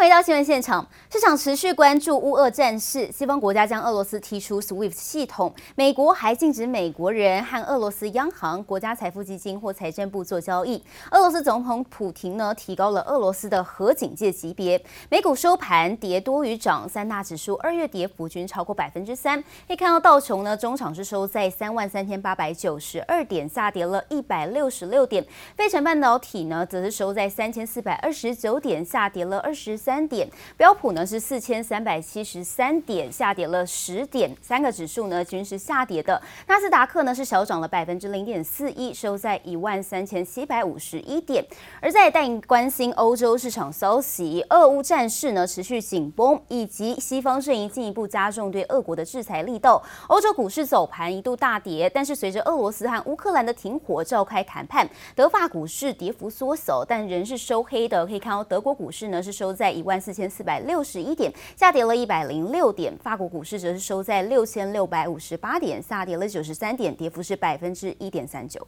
[0.00, 3.12] 回到新闻现场，市场持续关注乌俄战事。
[3.12, 10.82] 西方国家将俄罗斯踢出 SWIFT 系统，美国还禁止美国人和俄罗斯央行、国家财富基金或财政部做交易。
[11.10, 14.82] 俄罗斯总统普廷呢，提高了俄罗斯的核警戒级别。
[15.10, 19.38] 美股收盘跌多于涨，三大指数二月跌幅均超过百分之三。
[19.68, 25.22] 可以看到道琼呢，中场是收在三万三千八百九十二点，下跌了一百六十六点。
[25.54, 29.78] 费城半导体呢，则是收在三千四百二十九点，下跌了二十。
[29.89, 30.24] 三三点，
[30.56, 36.22] 标普呢是四千三百七十三点，下跌了十点，三个指数呢均是下跌的。
[36.46, 41.44] 纳斯达克呢是小涨了百分之零点四一，收在一万三千七百五十一点。
[41.80, 49.82] 而在带关心欧洲市场消息，俄乌战事呢持续紧绷，以及西方阵营进一步加重对俄国的制裁力道。
[50.06, 58.06] 欧洲股市走盘一度大跌，但是随着俄罗斯和乌克兰的停火召开谈判，德法股市跌幅缩小，但仍是收黑的。
[58.06, 59.79] 可以看到德国股市呢是收在。
[59.80, 62.92] 一万四千四百六十一点，下跌了一百零六点。
[62.98, 68.64] 法国股市则是收在六千六百五十八点，下跌了九十三点，跌幅是百分之一点三九。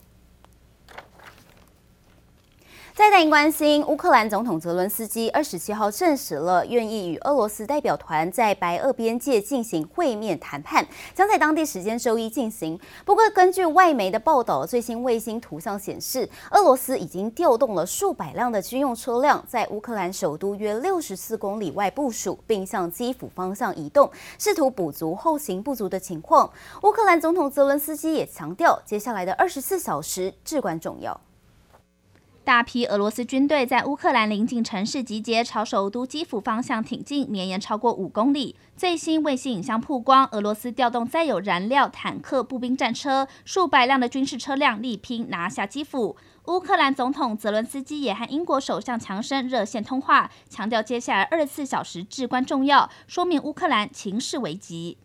[2.94, 12.78] 再带您关心，乌克兰总统泽伦斯基二十七号证实了愿意与俄罗斯代表团在白俄边界进行会面谈判，将在当地时间周一进行。
[13.06, 26.50] 不过，根据外媒的报道，最新卫星图像显示，俄罗斯已经调动了数百辆的军用车辆，在乌克兰首都约六十四公里外部署，并向基辅方向移动，试图补足后勤不足的情况。
[26.82, 31.18] 乌克兰总统泽伦斯基也强调，接下来的二十四小时至关重要。
[32.44, 38.56] 大批俄罗斯军队在乌克兰临近城市集结，朝首都基辅方向挺进，绵延超过五公里。
[38.76, 46.16] 最新卫星影像曝光，俄罗斯调动载有燃料、坦克、步兵战车，数百辆的军事车辆力拼拿下基辅。
[46.46, 54.98] 乌克兰总统泽伦斯基也和英国首相强生热线通话，强调接下来二十四小时至关重要，说明乌克兰情势危急。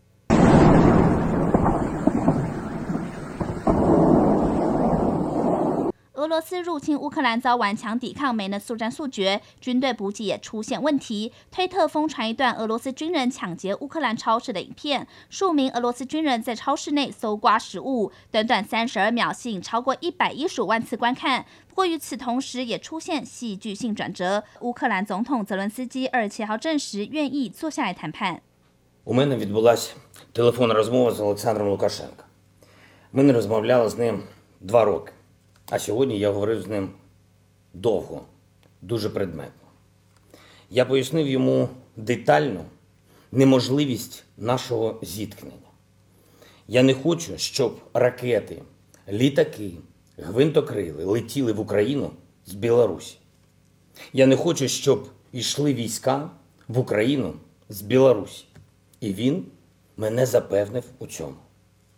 [6.16, 11.32] 俄罗斯入侵乌克兰，遭顽强抵抗没能速战速决，军队补给也出现问题。
[11.50, 21.46] 推特疯传一段俄罗斯军人抢劫乌克兰超市的影片，数名俄罗斯军人在超市内搜刮食物，短短三十二秒吸引超过一百一十五万次观看。
[21.66, 24.44] 不过与此同时，也出现戏剧性转折。
[24.60, 28.42] 乌克兰总统泽伦斯基二十七号证实愿意坐下来谈判。
[29.04, 29.94] У мене відбулася
[30.32, 32.24] телефонна розмова з Олександром Лукашенко.
[33.12, 34.22] Ми не розмовляли з ним
[34.60, 35.12] два роки.
[35.69, 36.89] А сьогодні я говорив з ним
[37.73, 38.25] довго,
[38.81, 39.67] дуже предметно.
[40.69, 42.65] Я пояснив йому детально
[43.31, 45.57] неможливість нашого зіткнення.
[46.67, 48.61] Я не хочу, щоб ракети,
[49.09, 49.71] літаки,
[50.17, 52.11] гвинтокрили летіли в Україну
[52.45, 53.17] з Білорусі.
[54.13, 56.29] Я не хочу, щоб йшли війська
[56.67, 57.33] в Україну
[57.69, 58.45] з Білорусі.
[58.99, 59.45] І він
[59.97, 61.35] мене запевнив у цьому.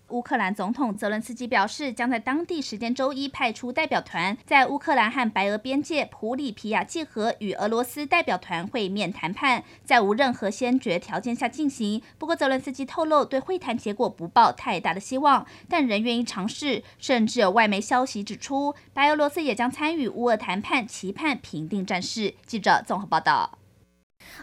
[0.09, 12.02] 乌克兰总统泽伦斯基表示，将在当地时间周一派出代表团，在乌克兰和白俄边界普里皮亚季河与俄罗斯代表团会面谈判，在无任何先决条件下进行。
[12.18, 16.84] 不过，泽伦斯基透露，对会谈结果不抱太大的希望，但仍愿意尝试。
[16.98, 22.34] 甚至有外媒消息指出，白俄罗斯也将参与乌俄谈判，期盼平定战事。
[22.46, 23.59] 记者综合报道。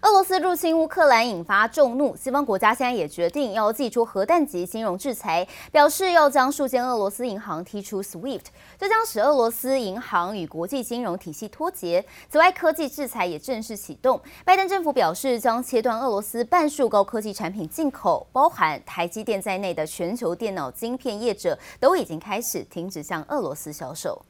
[0.03, 8.43] 俄罗斯入侵乌克兰引发众怒，西方国家现在也决定要祭出核弹级金融制裁，表示要将数间俄罗斯银行踢出 SWIFT，
[8.79, 12.05] 这将使俄罗斯银行与国际金融体系脱节。
[12.29, 14.21] 此外，科技制裁也正式启动。
[14.45, 24.25] 拜登政府表示，将切断俄罗斯半数高科技产品进口，包含台积电在内的全球电脑晶片业者都已经开始停止向俄罗斯销售。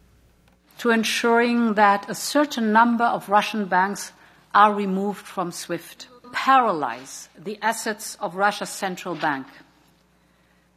[0.80, 4.08] To ensuring that a certain number of Russian banks
[4.55, 9.47] are removed from SWIFT, paralyze the assets of Russia's central bank.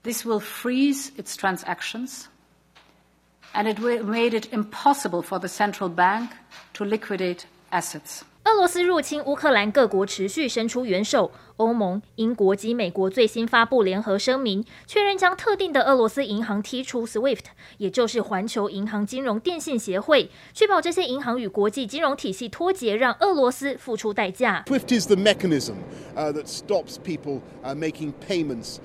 [0.03, 2.29] This will freeze its transactions,
[3.55, 6.31] and it made it impossible for the central bank
[6.75, 8.25] to liquidate assets.
[8.45, 11.32] 俄罗斯入侵乌克兰，各国持续伸出援手。
[11.60, 17.44] 欧盟、英国及美国最新发布联合声明，确认将特定的俄罗斯银行踢出 SWIFT，
[17.78, 24.64] 也就是环球银行金融电信协会，确保这些银行与国际金融体系脱节，让俄罗斯付出代价。
[24.68, 25.76] SWIFT is the mechanism
[26.16, 27.42] that stops people
[27.76, 28.78] making payments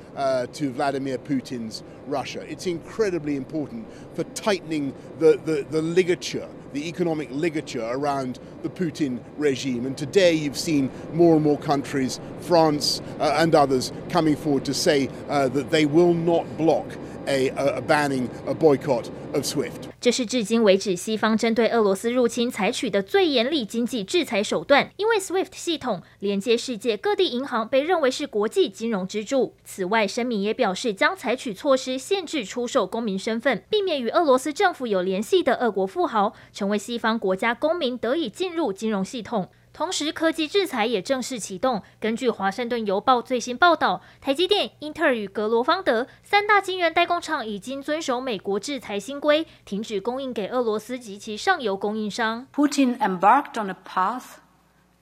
[0.53, 2.41] to Vladimir Putin's Russia.
[2.49, 3.85] It's incredibly important
[4.15, 9.87] for tightening the the the ligature, the economic ligature around the Putin regime.
[9.87, 15.09] And today, you've seen more and more countries, from and others, coming forward to say
[15.29, 16.85] that they will not block
[17.27, 19.89] a, a, a banning a boycott of SWIFT.
[20.01, 29.55] 这是至今为止西方针对俄罗斯入侵采取的最严厉经济制裁手段，因为 SWIFT 系统连接世界各地银行，被认为是国际金融支柱。
[29.65, 39.49] 此外，声明也表示将采取措施限制出售公民身份，避免与俄罗斯政府有联系的俄国富豪成为西方国家公民得以进入金融系统。
[39.75, 41.83] 同时，科技制裁也正式启动。
[41.99, 52.47] 根据《华盛顿邮报》最新报道，台积电、英特尔与格罗方德三大晶圆代工厂已经遵守美国制裁新规，停止供应给俄罗斯及其上游供应商。
[52.55, 54.37] Putin embarked on a path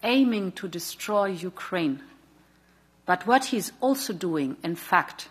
[0.01, 1.99] aiming to destroy Ukraine,
[3.05, 5.27] but what he's also doing, in fact,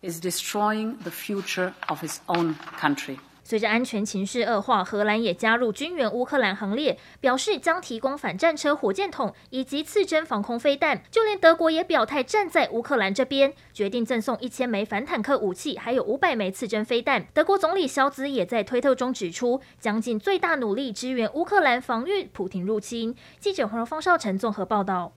[0.00, 3.18] is destroying the future of his own country.
[3.46, 11.00] 随着安全情势恶化，荷兰也加入军援乌克兰行列，表示将提供反战车、火箭筒以及刺针防空飞弹。
[11.12, 17.24] 就连德国也表态站在乌克兰这边，决定赠送一千枚反坦克武器，还有五百枚刺针飞弹。
[17.32, 23.14] 德国总理肖兹也在推特中指出，将尽最大努力支援乌克兰防御普廷入侵。
[23.38, 25.12] 记者黄柔方少成综合报道。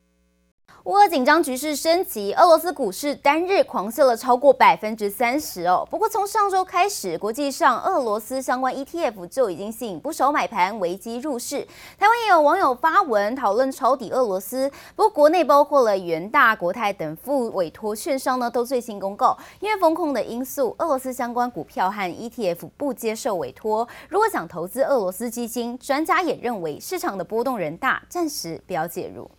[0.85, 5.85] 乌俄紧张局势升级，俄罗斯股市单日狂泻了超过百分之三十哦。
[5.91, 11.59] 不过从上周开始，国际上俄罗斯相关 ETF 就已经吸引不少买盘危机入市。
[11.99, 14.71] 台湾也有网友发文讨论抄底俄罗斯。
[14.95, 23.87] 不过国内包括了元大、国泰等副委托券商呢，都最新公告，因为风控的因素，俄罗斯相关股票和 ETF 不接受委托。
[24.07, 29.29] 如果想投资俄罗斯基金，专家也认为市场的波动人大，暂时不要介入。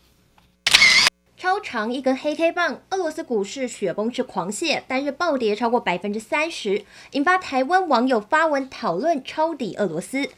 [1.41, 10.29] 超长一根黑 K 棒，俄罗斯股市雪崩式狂泻，单日暴跌超过百分之三十，引发台湾网友发文讨论抄底俄罗斯。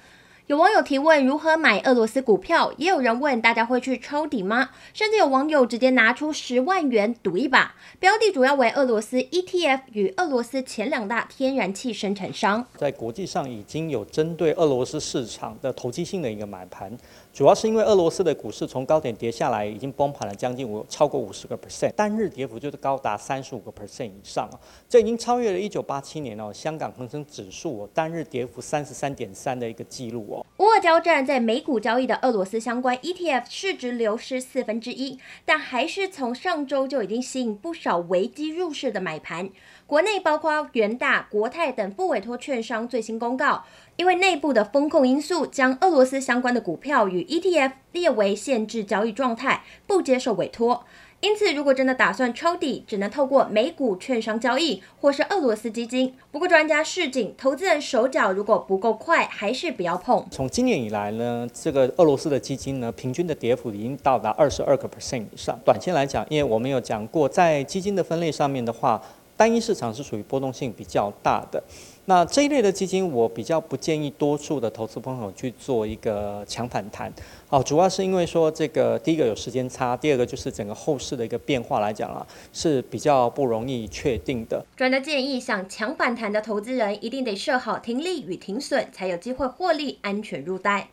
[0.47, 4.71] 有网友提问如何买俄罗斯股票，也有人问大家会去抄底吗？
[4.93, 12.67] 甚至有网友直接拿出十万元赌一把，标的主要为俄罗斯 ETF 与俄罗斯前两大天然气生产商。
[12.77, 16.97] 在国际上已经有针对俄罗斯市场的投机性的一个买盘。
[17.33, 30.45] 主要是因为俄罗斯的股市从高点跌下来，已经崩盘了将近五超过五十个 percent，单日跌幅就是高达三十五个 percent 以上啊，这已经超越了一九八七年哦香港恒生指数单日跌幅三十三点三的一个记录哦。
[30.59, 39.49] 乌俄交战在美股交易的俄罗斯相关 ETF 市值流失四分之一，但还是从上周就已经吸引不少危机入市的买盘。
[39.93, 43.65] 国内包括元大、国泰等副委托券商最新公告，
[43.97, 50.85] 因为内部的风控因素，将俄罗斯相关的股票与 ETF 列为限制交易状态，不接受委托。
[51.21, 56.15] 因此，如果真的打算抄底，只能透过美股券商交易或是俄罗斯基金。
[56.31, 60.27] 不过，专家示警，投资人手脚如果不够快，还是不要碰。
[60.31, 65.61] 从今年以来呢，这个俄罗斯的基金呢，平均的跌幅已经到达二十二个 percent 以上。
[65.63, 69.03] 短线来讲，因为我们有讲过，在基金的分类上面的话。
[69.43, 71.61] 单一市场是属于波动性比较大的，
[72.05, 77.13] 那这一类的基金，我比较不建议多数的投资朋友去做一个强反弹。
[77.49, 84.65] 好，主要是因为说这个第一个有时间差，第二个就是整个后市的一个变化来讲啊，是比较不容易确定的。
[84.77, 90.91] 专家建议，想强反弹的投资人一定得设好停利与停损，才有机会获利，安全入袋。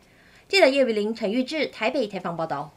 [0.48, 2.72] 记者叶雨林、陈玉志，台北采访报道。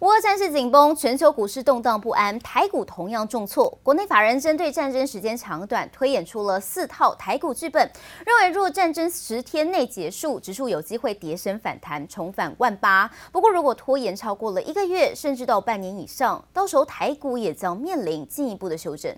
[0.00, 3.68] 乌俄战事紧绷，全球股市动荡不安，台股同样重挫。
[3.82, 7.90] 国内法人针对战争时间长短，推演出了四套台股剧本，
[8.24, 13.10] 认为若战争十天内结束，指数有机会跌升反弹，重返万八。
[13.32, 19.12] 不过，如果拖延超过了一个月，甚至到半年以上，到时候台股也将面临进一步的修正。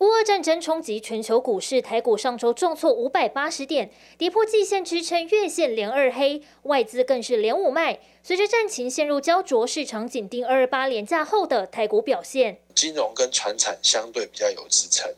[0.00, 8.00] 乌俄战争冲击全球股市，台股上周重挫五百八十点，跌破季线支撑，月线连二黑，外资更是连五卖。
[8.22, 12.62] 随着战情陷入胶着，市场紧盯二二八连假后的台股表现。
[12.74, 15.14] 金融跟传产相对比较有支撑，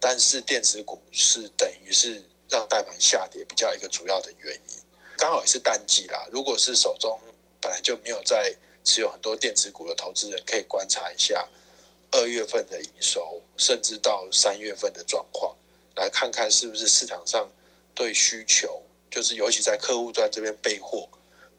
[0.00, 4.82] 但是电子股是等于是让大盘下跌比较一个主要的原因。
[5.18, 7.20] 刚好也是淡季啦，如果是手中
[7.60, 11.46] 本来就没有在持有很多电子股的投资人，可以观察一下。
[12.16, 15.54] 二月份的营收，甚至到三月份的状况，
[15.96, 17.46] 来看看是不是市场上
[17.94, 18.80] 对需求，
[19.10, 21.06] 就是尤其在客户端这边备货，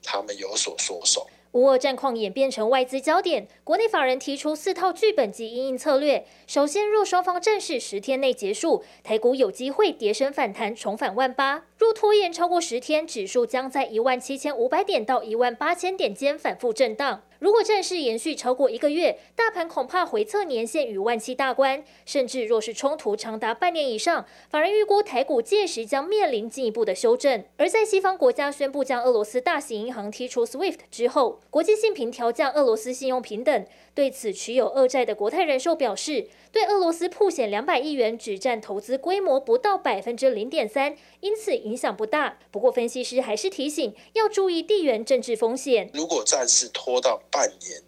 [0.01, 1.27] 他们有所缩手。
[1.51, 6.25] 乌俄战况演变成外资焦点，国内法人提出四套剧本及因应策略。
[6.47, 11.65] 首先，若双方战事十天内结束，台股有机会跌升反弹，重返万八。
[11.77, 17.23] 若拖延超过十天，指数将在一万七千五百点到一万八千点间反复震荡。
[17.39, 27.43] 如果战事延续超过一个月，大盘恐怕回测年线与万七大关，甚至若是冲突长达半年以上，法人预估台股届时将面临进一步的修正。
[27.57, 33.65] 而在西方国家宣布将俄罗斯大型银行踢出 SWIFT 之后，国际信评调降俄罗斯信用评等。
[33.93, 42.37] 对此持有俄债的国泰人寿表示，对俄罗斯曝险两百亿元，只占投资规模不到百分之零点三，因此影响不大。
[42.51, 45.89] 不过分析师还是提醒，要注意地缘政治风险。
[45.95, 47.81] 如果战事拖到半年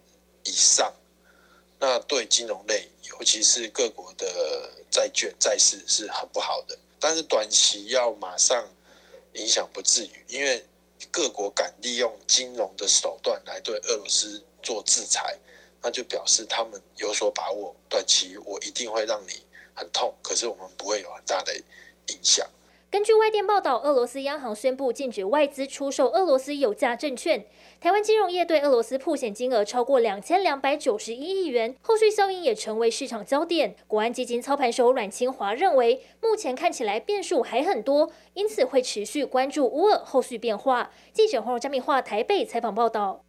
[0.44, 0.92] 以上，
[1.78, 6.78] 那对金融类，尤其是各国的债券、债市是很不好的。
[6.98, 8.68] 但是短期要马上
[9.34, 10.64] 影响不至于，因为
[11.10, 15.38] 各国敢利用金融的手段来对俄罗斯做制裁，
[15.82, 17.74] 那就表示他们有所把握。
[17.88, 19.42] 短期我一定会让你
[19.74, 22.46] 很痛，可是我们不会有很大的影响。
[22.90, 27.46] 根据外电报道，俄罗斯央行宣布禁止外资出售俄罗斯有价证券。
[27.80, 33.76] 台湾金融业对俄罗斯曝险金额超过两千两百九十一亿元，后续效应也成为市场焦点。
[33.86, 40.90] 国安基金操盘手阮清华认为，目前看起来变数还很多，因此会持续关注乌俄后续变化。
[41.12, 43.22] 记者黄嘉铭话台北采访报道。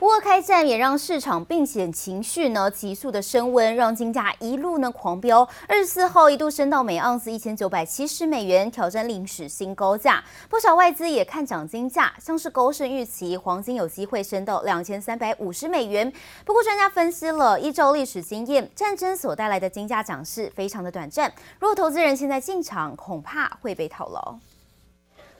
[0.00, 5.48] 乌俄开战也让市场避险情绪呢急速的升温，让金价一路呢狂飙。
[5.68, 10.22] 二十四号一度升到每盎司一千九百七十美元，挑战历史新高价。
[10.50, 16.12] 不少外资也看涨金价，像是高盛预期黄金有机会升到两千三百五十美元。
[16.44, 21.32] 不过专家分析了，依照历史经验，战争所带来的金价涨势非常的短暂。
[21.60, 24.36] 如果投资人现在进场，恐怕会被套牢。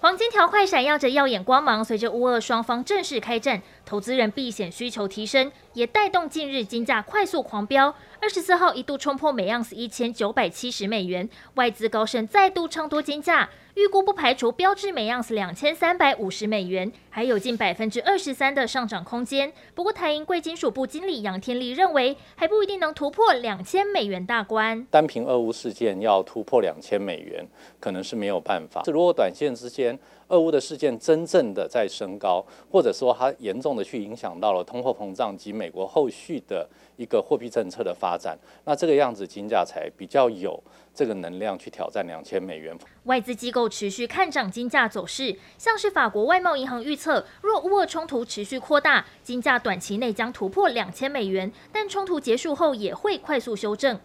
[0.01, 7.95] 黄金条块闪耀着耀眼光芒，随着乌俄双方正式开战，投资人避险需求提升，也带动近日金价快速狂飙。
[8.21, 13.51] 二十四号一度冲破每盎司一千九百七十美元，外资高盛再度唱多金价。
[13.75, 19.53] 预估不排除标至每盎司两千三百五十美元，还有近百分之二十三的上涨空间。
[19.75, 24.87] 不过，台银贵金属部经理杨天立认为，还不一定能突破两千美元大关。
[24.93, 27.45] 单凭俄乌事件要突破两千美元，
[27.81, 28.83] 可能是没有办法。
[28.87, 40.63] 如果短线之间，俄乌的事件真正的在升高，或者说它严重的去影响到了通货膨胀及美国后续的一个货币政策的发展，那这个样子金价才比较有
[40.95, 42.77] 这个能量去挑战两千美元。
[43.05, 54.01] 外资机构持续看涨金价走势，像是法国外贸银行预测，若乌俄冲突持续扩大，金价短期内将突破两千美元，但冲突结束后也会快速修正。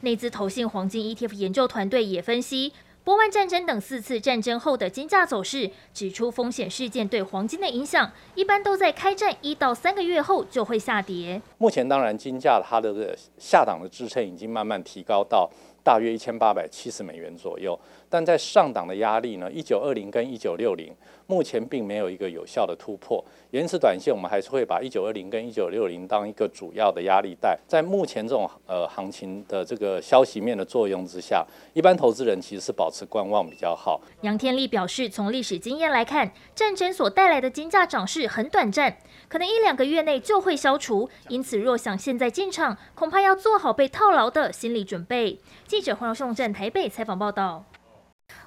[0.00, 2.72] 内资投信黄金 ETF 研究团队也分析，
[3.04, 11.42] 波湾战争等四次战争后的金价走势，指出风险事件对黄金的影响，一般都在开战一到三个月后就会下跌。
[11.58, 15.50] 目前当然金价它的下档的支撑已经慢慢提高到。
[15.84, 17.76] 大约一千八百七十美元左右，
[18.12, 20.94] 但在上档的压力呢，一九二零跟一九六零，
[21.26, 23.24] 目前并没有一个有效的突破。
[23.50, 27.58] 因此，短线我们还是会把一九二零跟一九六零当一个主要的压力带。
[27.66, 31.42] 在目前这种呃行情的这个消息面的作用之下，
[31.72, 33.98] 一般投资人其实是保持观望比较好。
[34.20, 41.08] 杨天立表示，从历史经验来看，战争所带来的金价涨势很短暂，可能一两个月内就会消除。
[41.28, 45.38] 因此，若想现在进场，恐怕要做好被套牢的心理准备。
[45.66, 47.64] 记者黄耀雄在台北采访报道。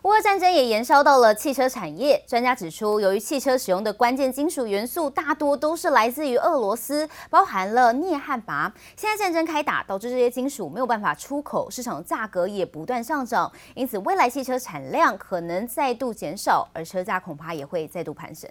[0.05, 2.24] 乌俄战争也延烧到了汽车产业。
[2.27, 8.72] 专家指出，由于汽车使用的关键金属元素大多都是来自于俄罗斯，包含了镍和钯。
[8.96, 13.51] 现在战争开打，导致这些金属没有办法出口，市场价格也不断上涨。
[13.74, 18.48] 因此，未来汽车产量可能再度减少，而车价恐怕也会再度攀升。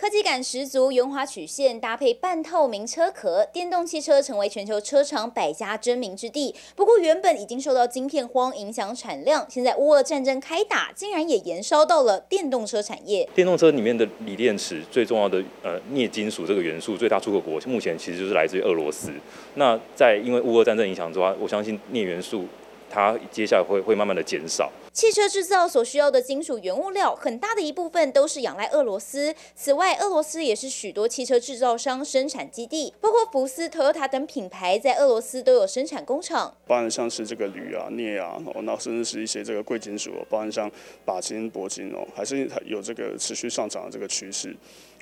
[0.00, 6.54] 科技感十足，圆滑曲线搭配半透明车壳，电动汽车成为全球车厂百家争鸣之地。
[6.74, 13.28] 不过，原本已经受到晶片荒影响产量，现在乌俄战争开打，竟然也延烧到了电动车产业。
[13.34, 19.12] 电动车里面的锂电池最重要的呃镍金属这个元素，最大出口国目前其实就是来自于俄罗斯。
[19.56, 22.46] 那在因为乌俄战争影响之外，我相信镍元素
[22.90, 24.70] 它接下来会会慢慢的减少。
[24.92, 29.32] 汽车制造所需要的金属原物料，很大的一部分都是仰赖俄罗斯。
[29.54, 36.52] 此外，俄罗斯也是许多汽车制造商生产基地，包括福斯、Toyota 等品牌在俄罗斯都有生产工厂。
[36.66, 40.70] 包含像是这个铝啊、镍啊，哦，那甚至是一些这个贵金属，哦包含像
[41.06, 44.54] 钯金、铂金哦，还是有这个持续上涨的这个趋势。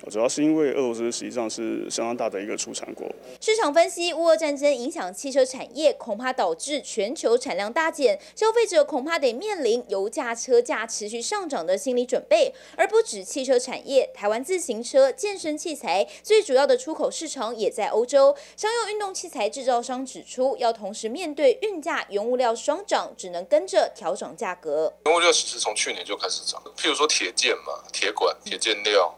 [0.07, 3.05] 主要是因为俄罗斯实际上是相当大的一个出产国。
[3.41, 12.53] 市场分析，乌俄战争影响汽车产业，恐怕导致全球产量大减，消费者恐怕得面临油价、车价持续上涨的心理准备。
[12.75, 18.35] 而不止汽车产业，台湾自行车、健身器材最主要的出口市场也在欧洲。
[18.55, 24.93] 商用运动器材制造商指出，要同时面对运价、原物料双涨，只能跟着调整价格。
[25.05, 29.13] 原物料其实从去年就开始涨，譬如说铁件嘛，铁管、铁件料。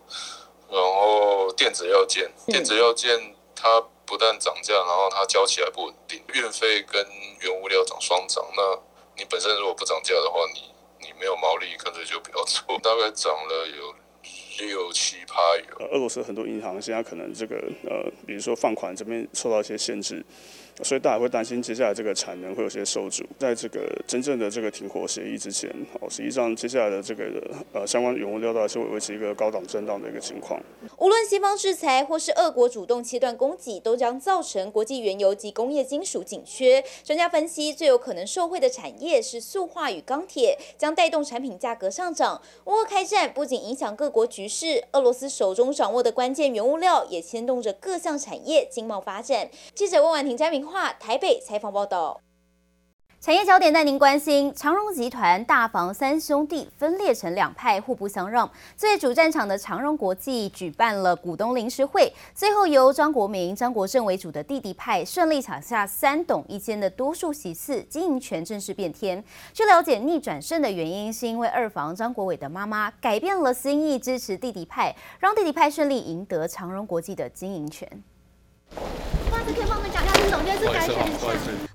[0.72, 7.06] 然后电子药件，电子药件它不但涨价，然后它交起来不稳定，运费跟
[7.42, 8.44] 原物料涨双涨。
[8.56, 8.80] 那
[9.18, 10.62] 你本身如果不涨价的话，你
[11.06, 12.64] 你没有毛利，干脆就不要做。
[12.80, 13.94] 大概涨了有
[14.66, 15.88] 六七趴有。
[15.88, 20.26] 俄罗斯很多银行现在可能这个呃，比如说放款这边受到一些限制。
[20.84, 27.26] 所以大家会担心接下来这个产能会有些受阻，在这个真正的这个停火协议之前，哦，实际上接下来的这个
[27.74, 30.60] 呃相关原物料都还是会维持一个高档震荡的一个情况。
[30.98, 36.84] 无论西方制裁或是俄国主动切断供给，都将造成国际原油及工业金属紧缺。
[37.04, 42.42] 专家分析，最有可能受惠的产业是塑化与钢铁，将带动产品价格上涨。
[42.66, 49.50] 乌俄开战不仅影响各国局势，俄罗斯手中掌握的关键原物料也牵动着各项产业经贸发展。
[49.76, 50.61] 记者温婉婷、嘉明。
[50.66, 52.22] 化台北采访报道，
[53.20, 58.50] 产业焦点带您关心：长荣集团大房三兄弟分裂成两派，互不相让。
[58.76, 69.24] 最主战场的长荣国际举办了股东临时会，最后由张国明、张国政为主的弟弟派顺利抢下三董一间的多数席次，经营权正式变天。
[69.54, 77.88] 据了解，逆转胜的原因是因为二房张国伟的妈妈改变了心意，支持弟弟派，让弟弟派顺利赢得长荣国际的经营权。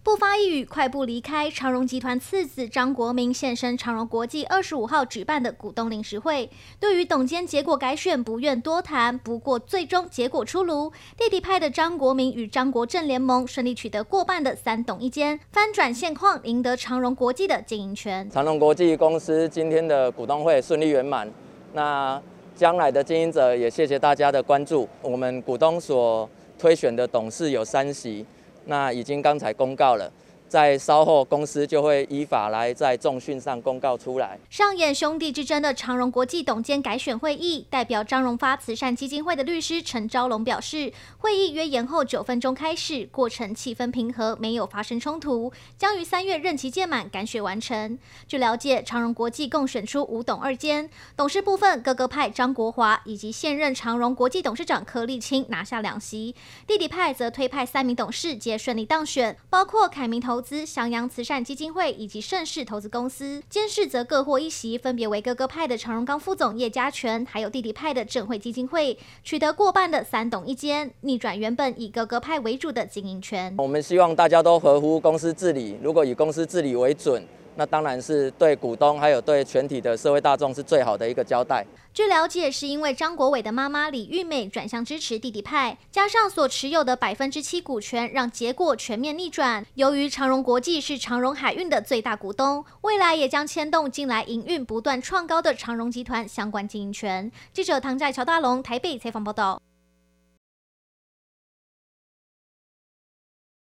[0.03, 1.51] 不发一语，快步离开。
[1.51, 6.49] 长荣集团次子张国明现身长荣国际二十五号举办的股东临时会，
[6.79, 9.19] 对于董监结果改选不愿多谈。
[9.19, 18.31] 不过最终结果出炉，弟弟派的张国明与张国政联盟顺利取得过半的三董一间，翻转现况，赢得长荣国际的经营权。
[18.31, 21.29] 长荣国际公司今天的股东会顺利圆满，
[21.73, 22.21] 那
[22.55, 24.89] 将来的经营者也谢谢大家的关注。
[25.03, 28.25] 我们股东所推选的董事有三席，
[28.65, 30.11] 那已经刚才公告了。
[30.49, 34.39] 在稍后，公司就会依法来在重讯上公告出来。
[34.49, 47.99] 上演兄弟之争的长荣国际董监改选会议，代表张荣发慈善基金会的律师陈昭龙表示，会议约延后九分钟开始，过程气氛平和，没有发生冲突，将于三月任期届满改选完成。
[48.29, 56.35] 据了解，长荣国际共选出五董二监，董事部分哥哥派张国华以及现任长荣国际董事长柯立青拿下两席，
[56.67, 60.36] 弟弟派则推派三名董事皆顺利当选，包括凯明投。
[60.37, 73.55] 投资襄阳慈善基金会以及盛世投资公司监事则各获一席，分别为哥哥派的常荣刚副总叶家权，还有弟弟派的正会基金会，取得过半的三董一间，逆转原本以哥哥派为主的经营权。
[73.57, 77.27] 我们希望大家都合乎公司治理，如果以公司治理为准。
[77.57, 81.65] 那当然是对股东还有对全体的社会大众是最好的一个交代。
[81.95, 89.65] 据了解，是因为张国伟的妈妈李玉美转向支持弟弟派，加上所持有的百分之七股权，让结果全面逆转。
[89.75, 97.33] 由于长荣国际是长荣海运的最大股东，未来也将牵动近来营运不断创高的长荣集团相关经营权。
[97.55, 99.59] 记者唐在乔大龙台北采访报道。